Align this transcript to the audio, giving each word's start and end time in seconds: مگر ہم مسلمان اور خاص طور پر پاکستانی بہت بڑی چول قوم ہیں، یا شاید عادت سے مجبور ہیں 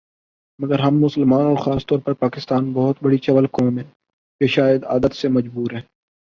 مگر 0.59 0.79
ہم 0.79 0.99
مسلمان 0.99 1.45
اور 1.45 1.57
خاص 1.57 1.85
طور 1.85 1.99
پر 1.99 2.13
پاکستانی 2.13 2.71
بہت 2.73 3.03
بڑی 3.03 3.17
چول 3.17 3.47
قوم 3.47 3.77
ہیں، 3.77 3.85
یا 4.41 4.47
شاید 4.47 4.83
عادت 4.85 5.15
سے 5.15 5.27
مجبور 5.27 5.71
ہیں 5.73 5.81